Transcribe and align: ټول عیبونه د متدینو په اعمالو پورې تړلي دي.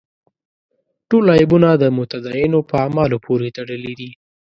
ټول 1.09 1.25
عیبونه 1.37 1.69
د 1.77 1.83
متدینو 1.97 2.59
په 2.69 2.75
اعمالو 2.83 3.17
پورې 3.25 3.47
تړلي 3.57 3.93
دي. 3.99 4.11